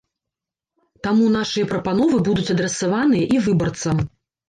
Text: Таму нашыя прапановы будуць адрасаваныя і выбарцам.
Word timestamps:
Таму 1.09 1.27
нашыя 1.37 1.69
прапановы 1.75 2.25
будуць 2.31 2.49
адрасаваныя 2.57 3.25
і 3.37 3.47
выбарцам. 3.47 4.07